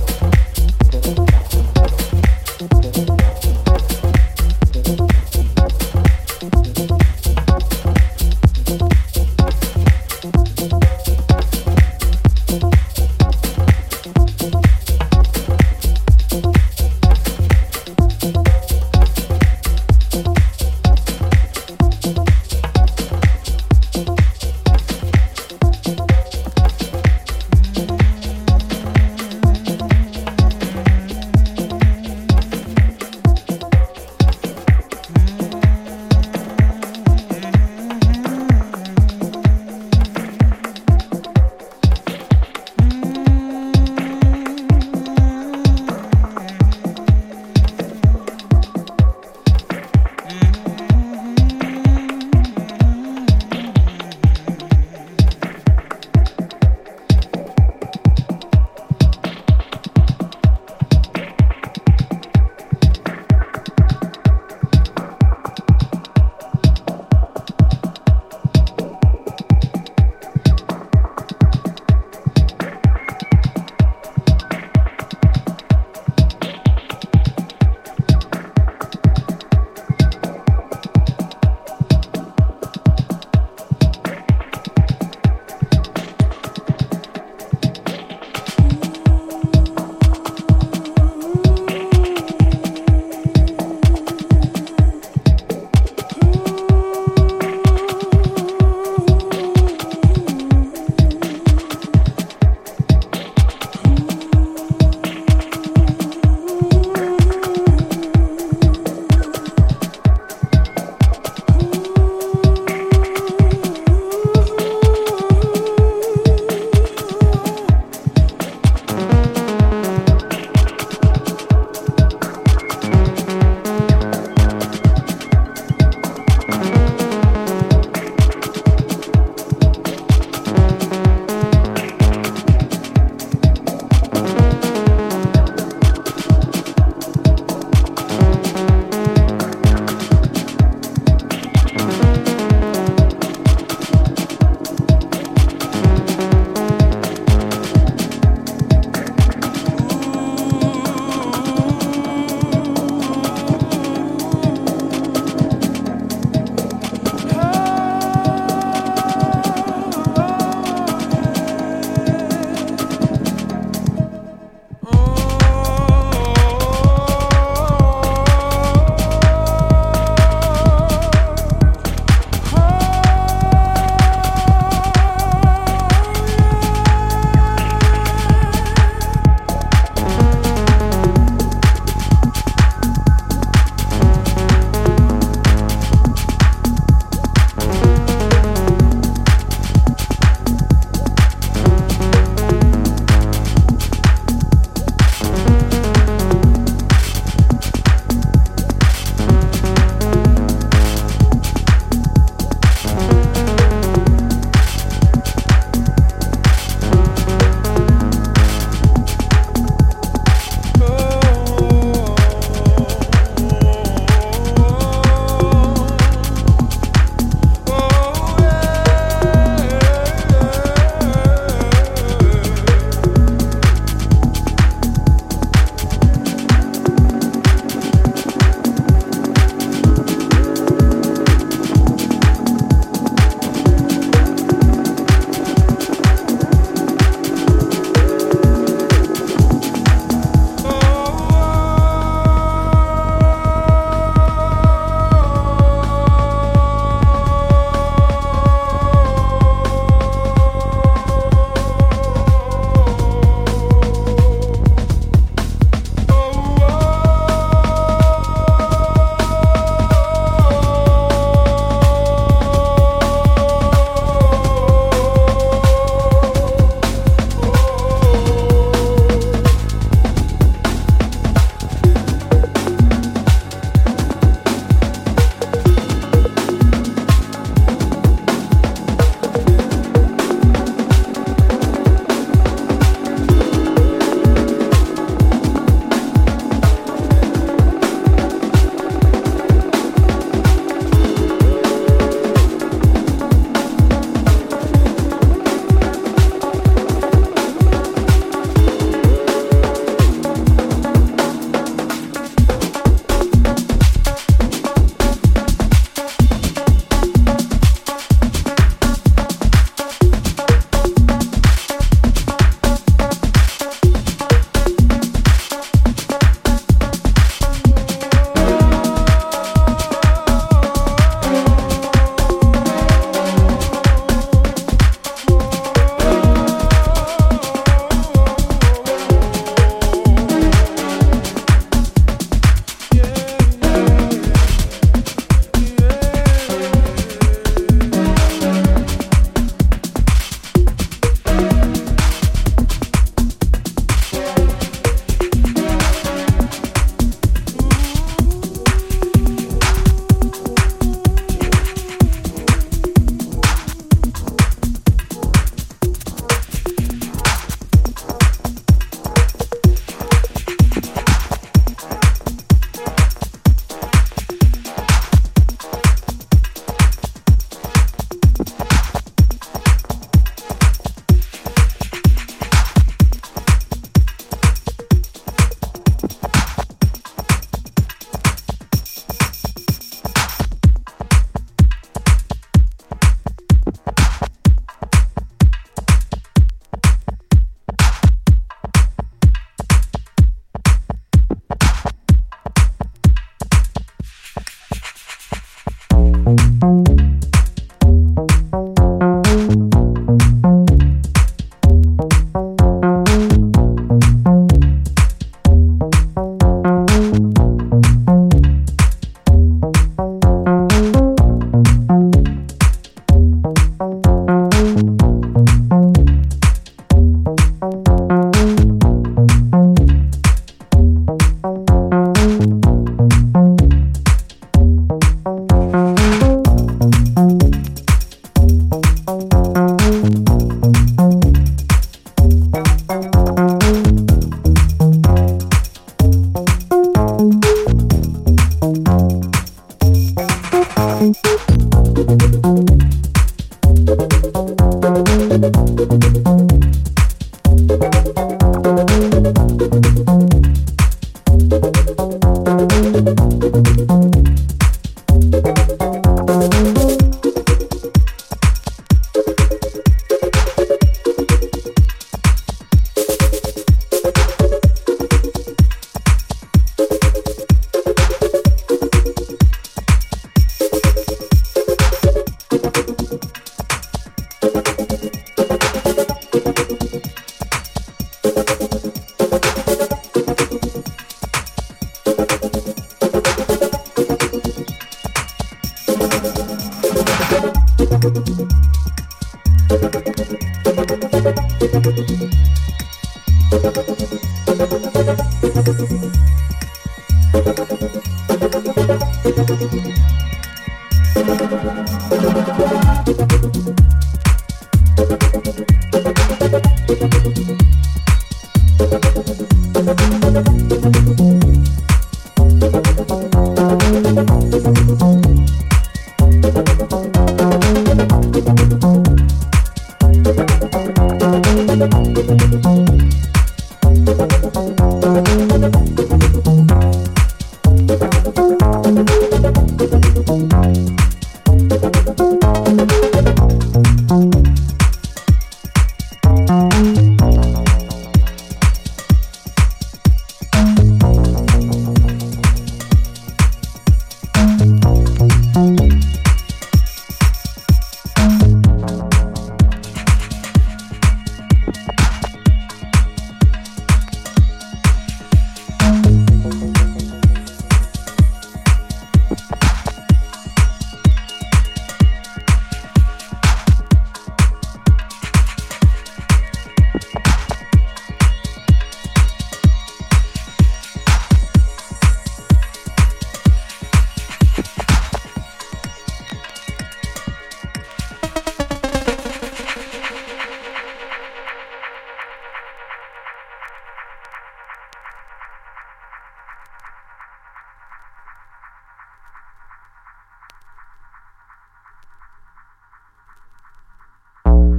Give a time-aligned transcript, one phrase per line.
[0.00, 0.37] yourself.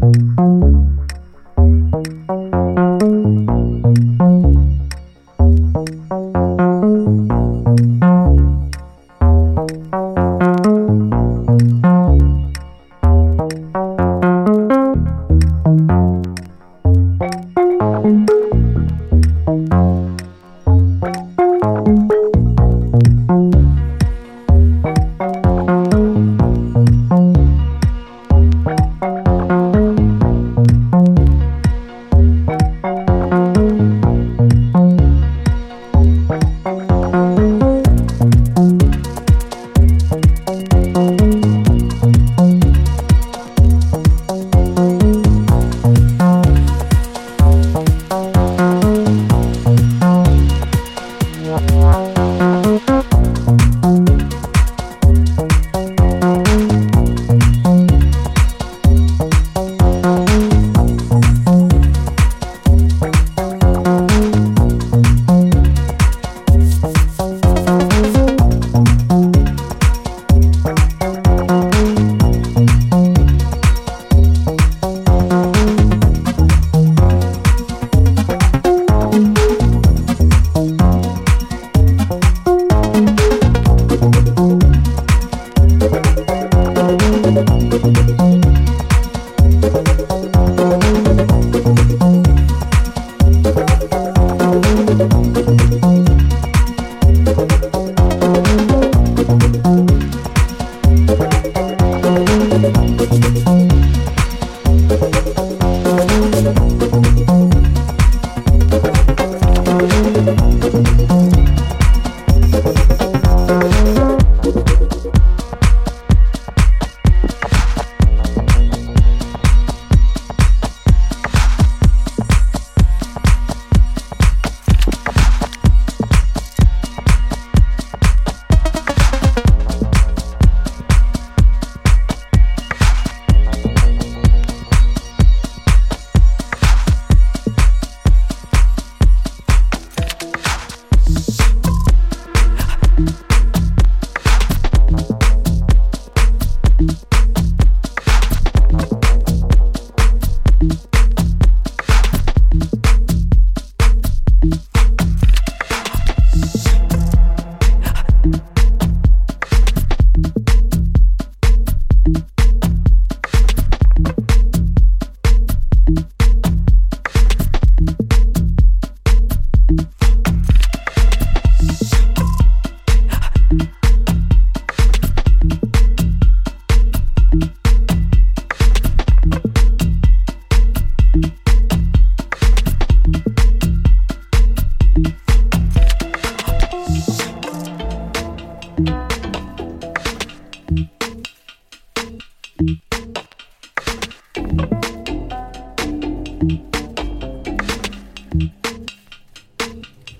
[0.09, 0.78] 嗯嗯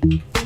[0.01, 0.38] Bye.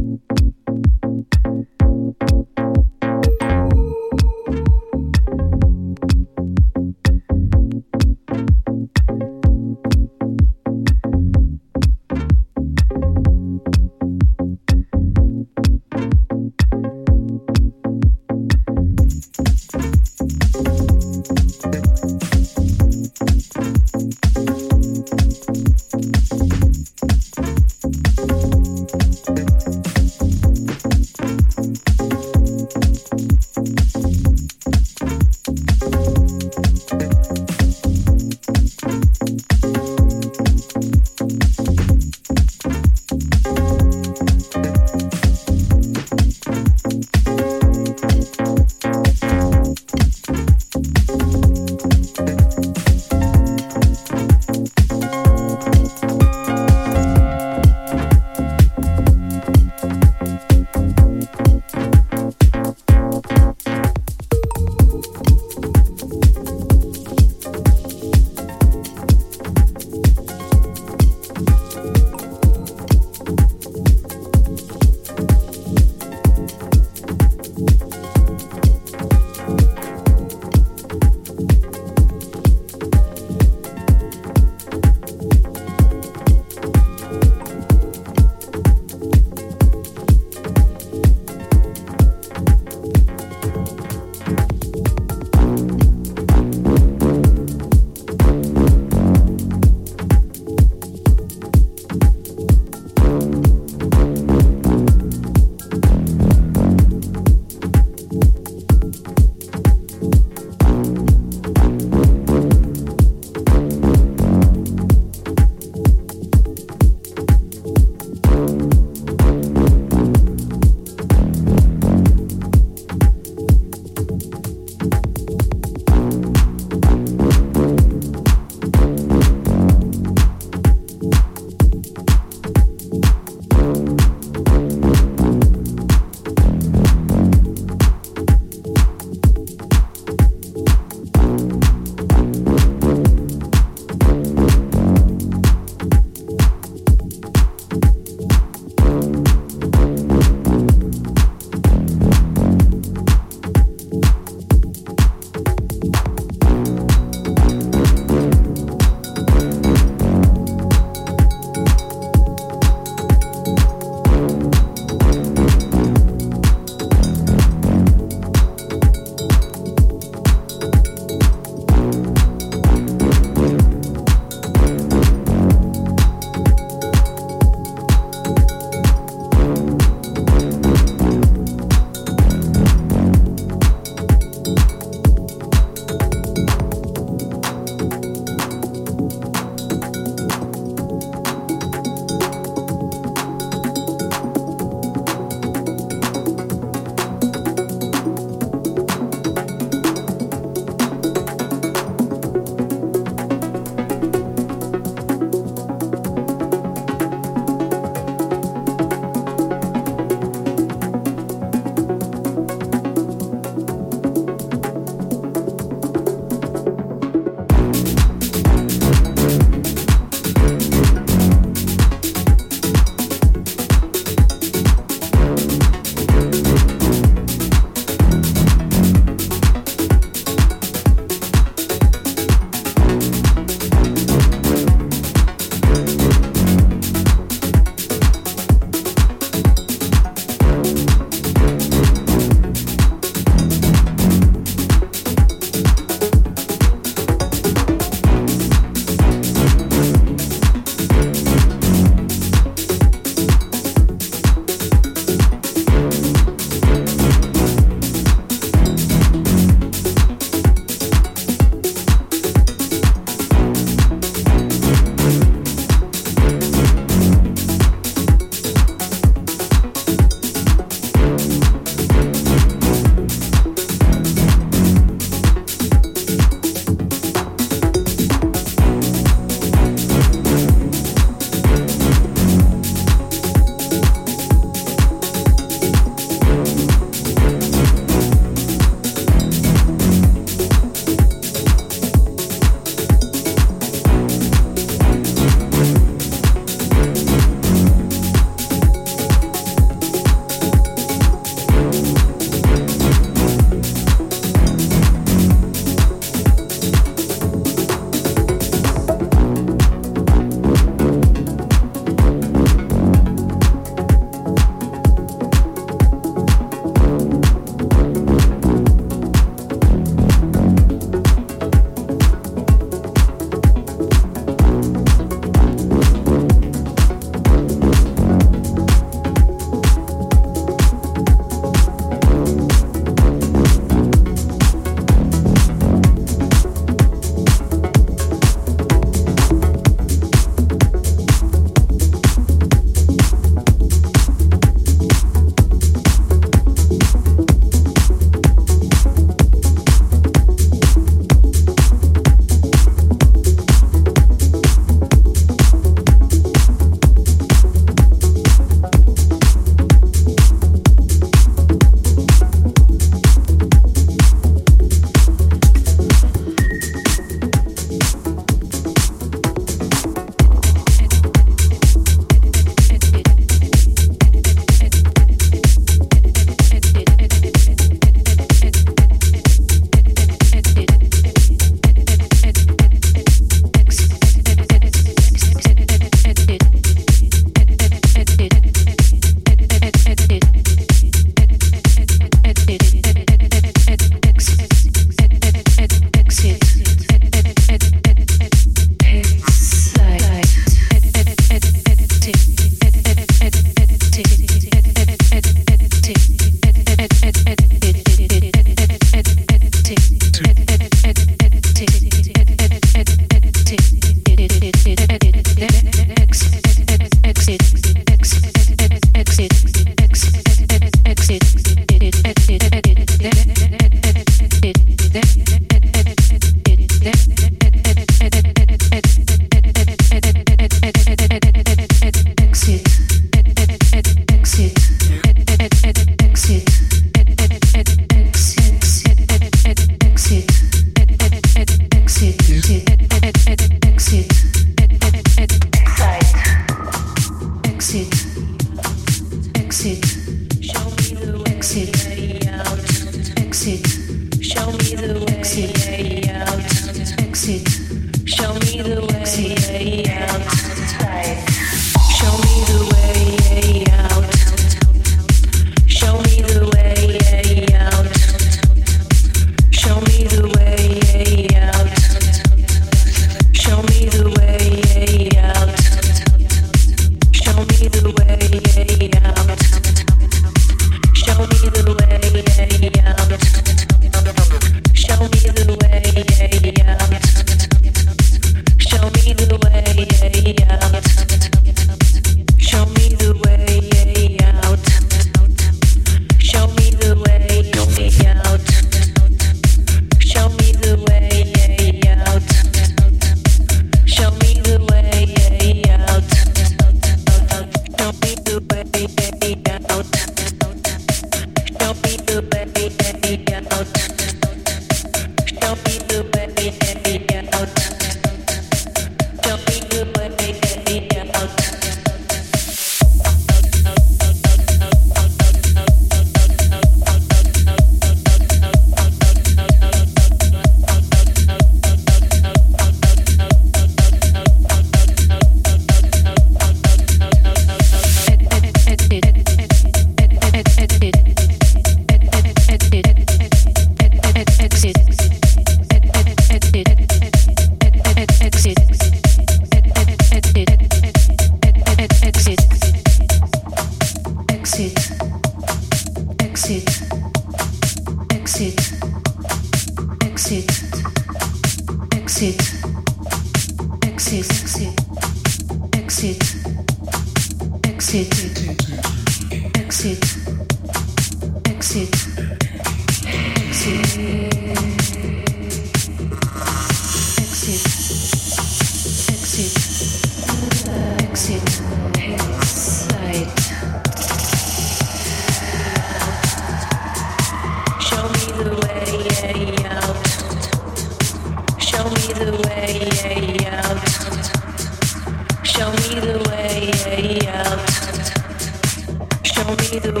[599.76, 600.00] Show me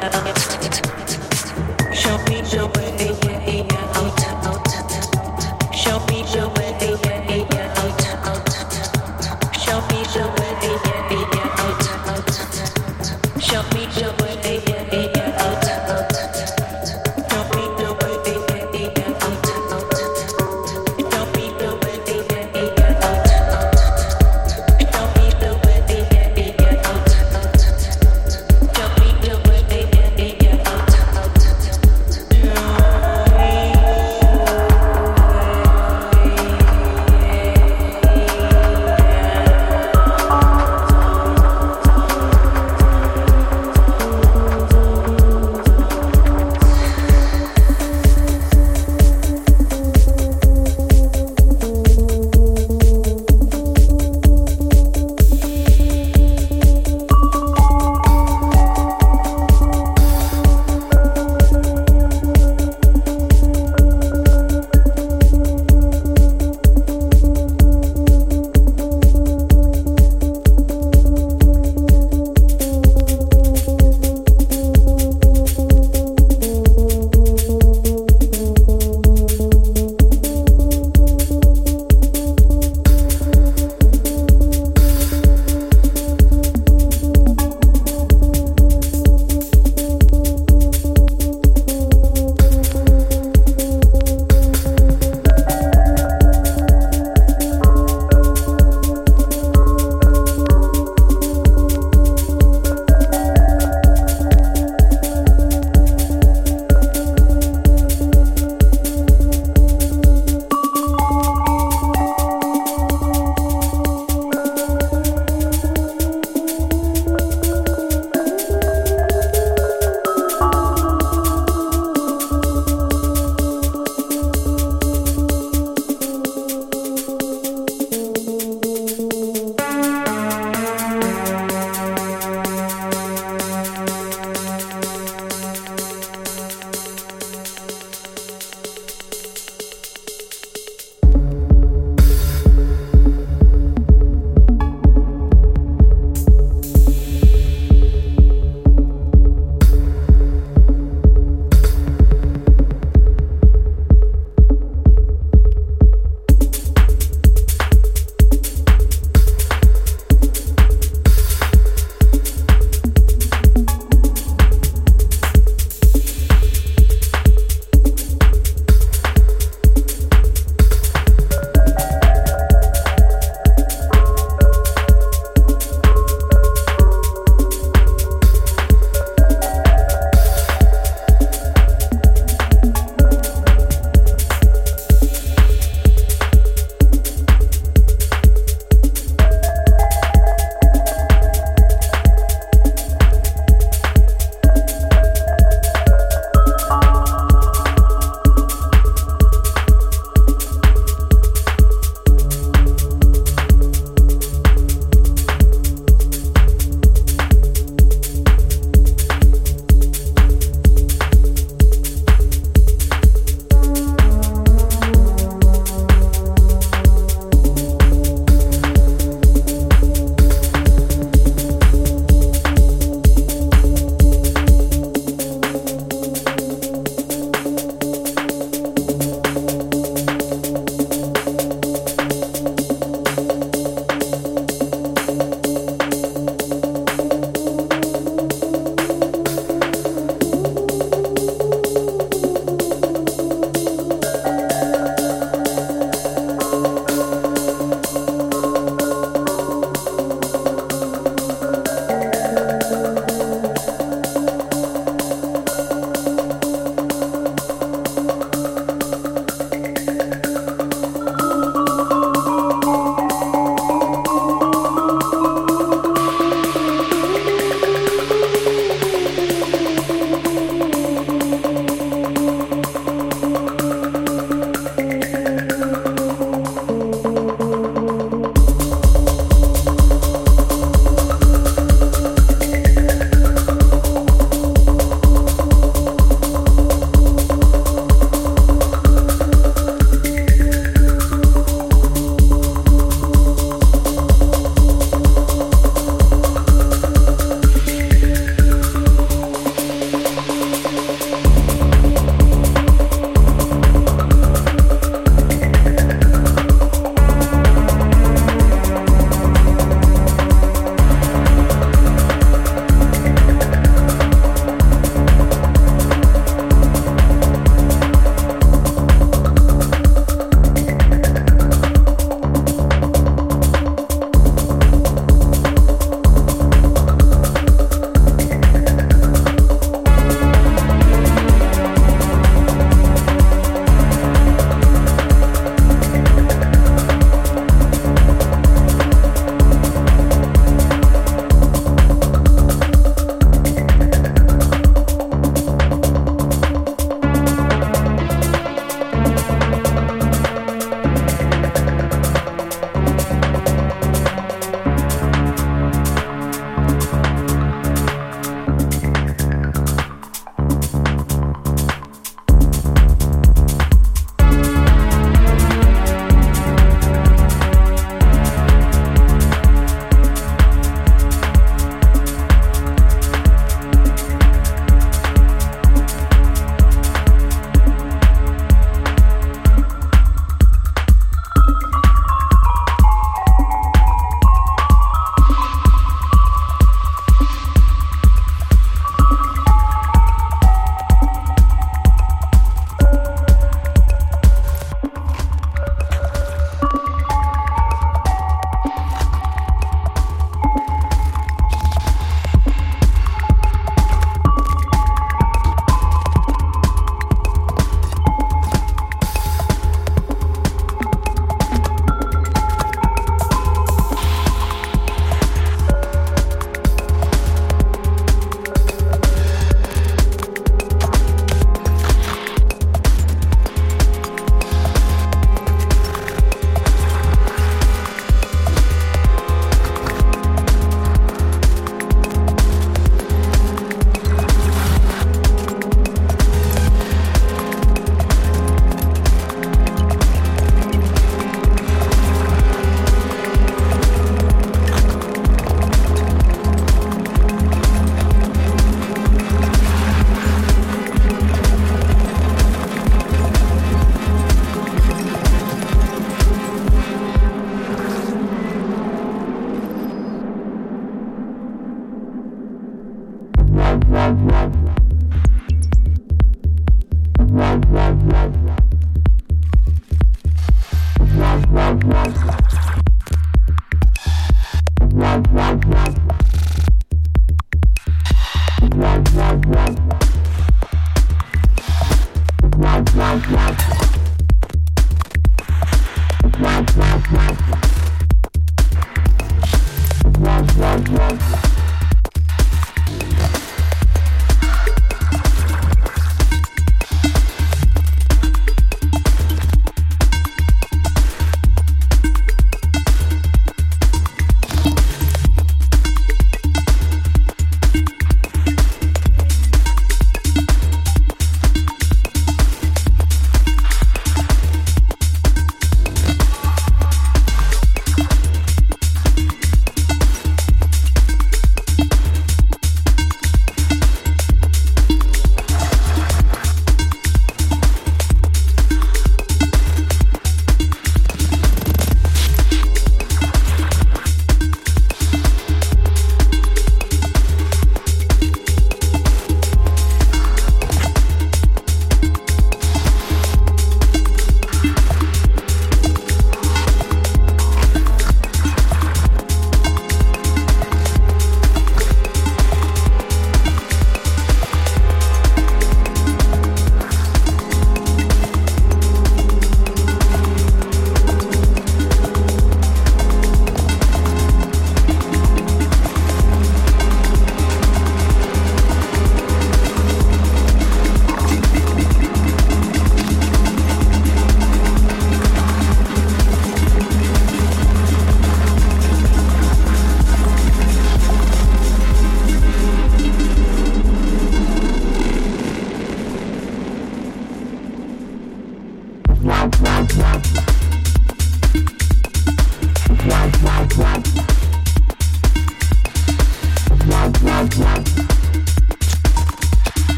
[0.00, 0.77] out.